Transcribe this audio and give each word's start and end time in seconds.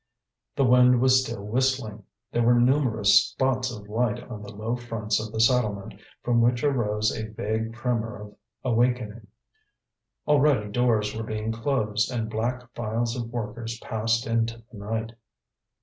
The 0.55 0.63
wind 0.63 0.99
was 0.99 1.21
still 1.23 1.45
whistling. 1.45 2.01
There 2.31 2.41
were 2.41 2.59
numerous 2.59 3.23
spots 3.27 3.71
of 3.71 3.87
light 3.87 4.17
on 4.31 4.41
the 4.41 4.51
low 4.51 4.75
fronts 4.75 5.23
of 5.23 5.31
the 5.31 5.39
settlement, 5.39 5.93
from 6.23 6.41
which 6.41 6.63
arose 6.63 7.11
a 7.15 7.27
vague 7.27 7.71
tremor 7.75 8.17
of 8.19 8.35
awakening. 8.63 9.27
Already 10.27 10.71
doors 10.71 11.15
were 11.15 11.21
being 11.21 11.51
closed, 11.51 12.09
and 12.11 12.31
black 12.31 12.73
files 12.73 13.15
of 13.15 13.29
workers 13.29 13.79
passed 13.79 14.25
into 14.25 14.63
the 14.71 14.79
night. 14.79 15.11